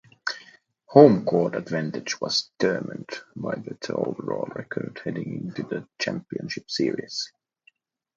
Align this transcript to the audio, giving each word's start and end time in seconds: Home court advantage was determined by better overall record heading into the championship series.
Home 0.85 1.25
court 1.25 1.53
advantage 1.53 2.19
was 2.19 2.49
determined 2.57 3.07
by 3.35 3.53
better 3.53 3.93
overall 3.99 4.49
record 4.55 4.99
heading 5.05 5.43
into 5.45 5.61
the 5.61 5.87
championship 5.99 6.71
series. 6.71 7.31